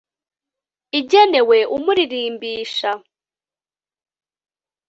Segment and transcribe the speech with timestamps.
[0.99, 2.91] igenewe umuririmbisha